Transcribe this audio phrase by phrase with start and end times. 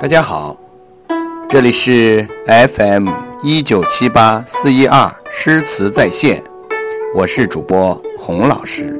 [0.00, 0.56] 大家好，
[1.46, 3.10] 这里是 FM
[3.42, 6.42] 一九七八四一二诗词在线，
[7.14, 8.98] 我是主播洪老师。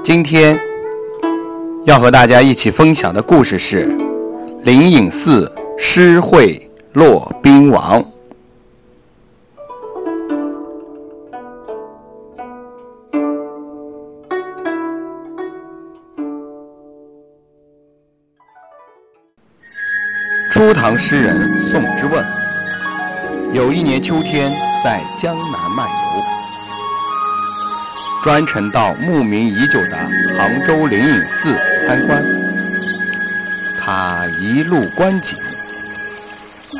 [0.00, 0.56] 今天
[1.84, 3.86] 要和大家一起分享的故事是
[4.60, 8.00] 灵隐寺诗会骆宾王。
[20.58, 22.26] 初唐诗人宋之问，
[23.52, 24.50] 有一年秋天
[24.82, 25.94] 在江南漫游，
[28.24, 29.96] 专程到慕名已久的
[30.36, 32.24] 杭州灵隐寺参观。
[33.80, 35.38] 他一路观景，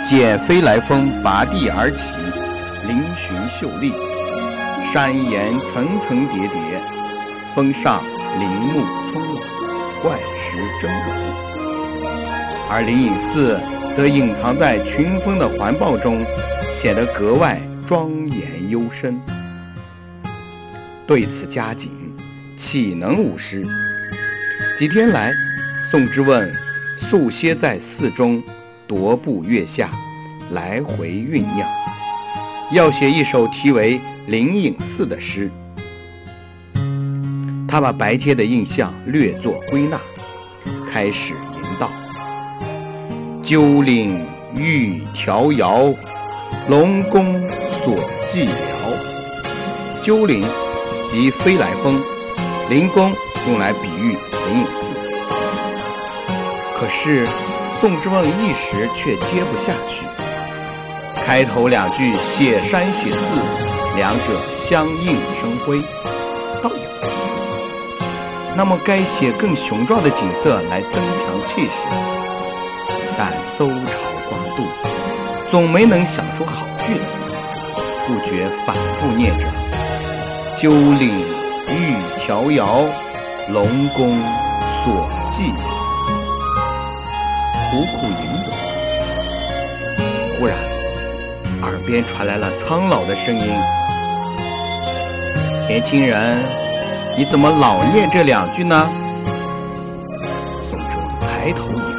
[0.05, 2.15] 见飞来峰拔地而起，
[2.85, 3.93] 嶙峋秀丽；
[4.93, 6.59] 山岩层层叠叠，
[7.55, 8.03] 峰上
[8.41, 11.48] 林木葱茏，怪石峥嵘。
[12.71, 13.59] 而灵隐寺
[13.97, 16.23] 则隐藏在群峰的环抱中，
[16.75, 19.19] 显得格外庄严幽深。
[21.07, 21.91] 对此加紧，
[22.59, 23.67] 岂能无诗？
[24.79, 25.33] 几天来，
[25.91, 26.55] 宋之问
[26.99, 28.43] 宿歇在寺中，
[28.87, 29.91] 踱步月下，
[30.53, 31.67] 来回酝酿，
[32.71, 35.51] 要写一首题为《灵隐寺》的诗。
[37.67, 39.99] 他把白天的印象略作归纳，
[40.93, 41.33] 开始。
[43.49, 45.91] 鸠岭欲迢遥，
[46.69, 47.41] 龙宫
[47.83, 47.95] 所
[48.31, 48.53] 寂寥。
[50.03, 50.45] 鸠岭
[51.11, 51.99] 即飞来峰，
[52.69, 53.11] 灵宫
[53.47, 54.85] 用来比喻灵隐寺。
[56.77, 57.27] 可是
[57.81, 60.05] 宋之问一时却接不下去。
[61.25, 63.41] 开头两句写山写寺，
[63.97, 64.25] 两者
[64.59, 65.81] 相映生辉，
[66.63, 68.07] 倒也不错。
[68.55, 72.28] 那么该写更雄壮的景色来增强气势。
[73.21, 73.77] 但搜肠
[74.29, 74.63] 刮肚，
[75.51, 77.05] 总没能想出好句来，
[78.07, 79.45] 不觉反复念着
[80.57, 81.27] “鸠岭
[81.69, 82.87] 欲迢遥，
[83.49, 84.09] 龙宫
[84.85, 85.51] 所寂”，
[87.69, 88.47] 苦苦吟着。
[90.39, 90.57] 忽然，
[91.63, 93.53] 耳边传来了苍老的声音
[95.67, 96.41] ：“年轻人，
[97.17, 98.89] 你怎么老念这两句呢？”
[100.71, 101.98] 宋哲抬头一看。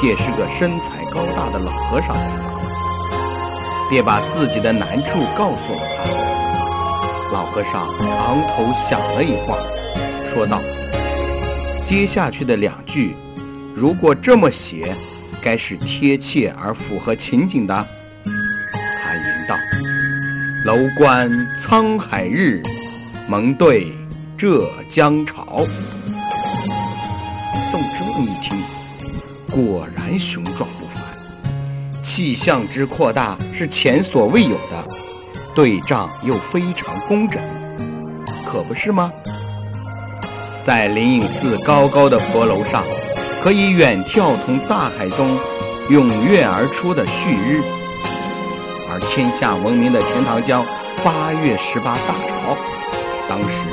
[0.00, 6.10] 见是个身材高大的老和尚在发，便把自己的难处告诉了他。
[7.30, 10.58] 老和尚昂头想了一会儿，说道
[11.84, 13.14] ：“接下去的两句，
[13.74, 14.96] 如果这么写，
[15.42, 17.86] 该是贴切而符合情景的。”
[18.24, 19.54] 他吟道
[20.64, 22.62] ：“楼观沧海日，
[23.28, 23.92] 蒙对
[24.38, 25.62] 浙江潮。”
[29.50, 31.02] 果然雄壮不凡，
[32.04, 34.84] 气象之扩大是前所未有的，
[35.56, 37.42] 对仗又非常工整，
[38.46, 39.12] 可不是吗？
[40.64, 42.84] 在灵隐寺高高的佛楼上，
[43.42, 45.36] 可以远眺从大海中
[45.88, 47.60] 涌跃而出的旭日，
[48.88, 50.64] 而天下闻名的钱塘江
[51.02, 52.56] 八月十八大潮，
[53.28, 53.64] 当时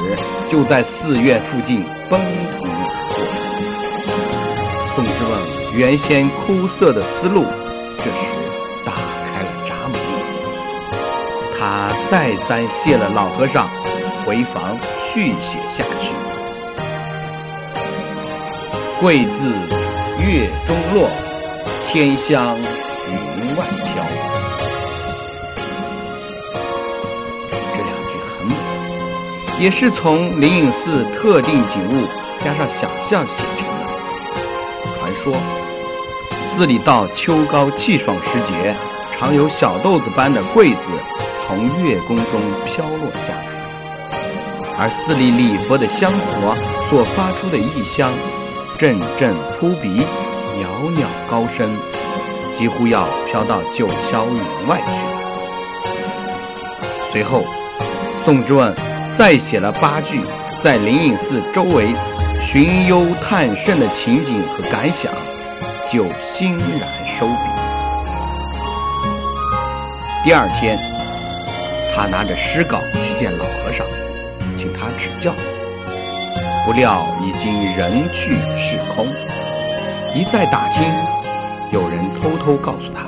[0.49, 2.19] 就在寺院附近奔
[2.59, 2.83] 腾而
[3.13, 3.19] 过。
[4.95, 5.56] 宋之问。
[5.75, 7.45] 原先枯涩的思路，
[7.97, 8.33] 这时
[8.85, 8.93] 打
[9.31, 9.99] 开了闸门。
[11.59, 13.69] 他再三谢了老和尚，
[14.25, 16.11] 回房续写下去。
[18.99, 21.09] 桂自月中落，
[21.87, 24.03] 天香云外飘。
[27.51, 28.55] 这两句很美，
[29.59, 32.07] 也是从灵隐寺特定景物
[32.39, 33.85] 加上想象写成的。
[34.99, 35.56] 传说。
[36.57, 38.75] 寺里到秋高气爽时节，
[39.11, 40.79] 常有小豆子般的桂子
[41.45, 43.45] 从月宫中飘落下来，
[44.75, 46.55] 而寺里礼佛的香火
[46.89, 48.11] 所发出的异香，
[48.75, 50.03] 阵阵扑鼻，
[50.57, 51.77] 袅袅高升，
[52.57, 54.93] 几乎要飘到九霄云外去。
[57.11, 57.43] 随后，
[58.25, 58.73] 宋之问
[59.15, 60.19] 再写了八句
[60.63, 61.89] 在灵隐寺周围
[62.43, 65.13] 寻幽探胜的情景和感想。
[65.89, 67.33] 就欣然收笔。
[70.23, 70.77] 第二天，
[71.95, 73.85] 他拿着诗稿去见老和尚，
[74.57, 75.33] 请他指教。
[76.65, 79.07] 不料已经人去势空。
[80.13, 80.83] 一再打听，
[81.71, 83.05] 有人偷偷告诉他，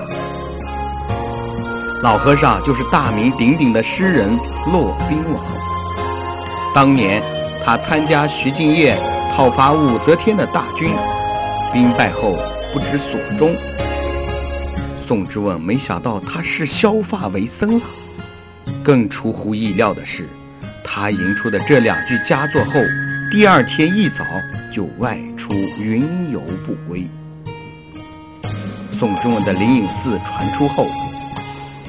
[2.01, 4.37] 老和尚就是大名鼎鼎的诗人
[4.71, 5.43] 骆宾王。
[6.73, 7.21] 当年
[7.65, 8.97] 他参加徐敬业
[9.35, 10.91] 讨伐武则天的大军，
[11.73, 12.37] 兵败后。
[12.73, 13.55] 不知所终。
[15.07, 17.85] 宋之问没想到他是削发为僧了。
[18.83, 20.27] 更出乎意料的是，
[20.83, 22.73] 他吟出的这两句佳作后，
[23.31, 24.23] 第二天一早
[24.71, 27.07] 就外出云游不归。
[28.91, 30.85] 宋之问的灵隐寺传出后，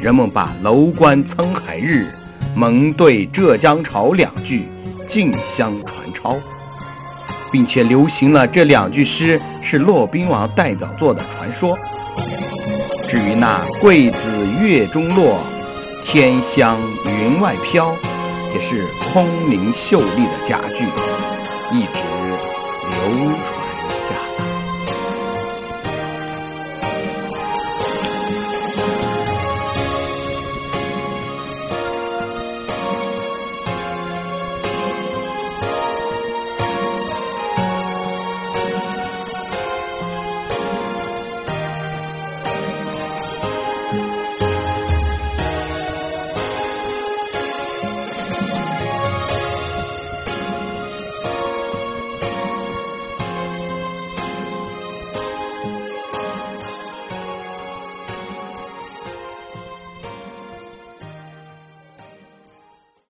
[0.01, 2.07] 人们把“楼观沧海日，
[2.55, 4.69] 蒙对浙江潮”两句
[5.07, 6.39] 竞相传抄，
[7.51, 11.77] 并且流行了这两句诗是骆宾王代表作的传说。
[13.09, 15.39] 至于那“桂子月中落，
[16.03, 17.95] 天香云外飘”，
[18.55, 20.85] 也是空灵秀丽的佳句，
[21.73, 22.03] 一直
[22.89, 23.60] 流传。